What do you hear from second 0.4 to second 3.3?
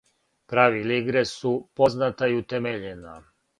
Правила игре су позната и утемељена.